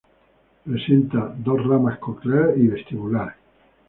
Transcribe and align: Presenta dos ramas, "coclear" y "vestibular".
Presenta 0.65 1.31
dos 1.37 1.63
ramas, 1.63 1.99
"coclear" 1.99 2.57
y 2.57 2.67
"vestibular". 2.69 3.35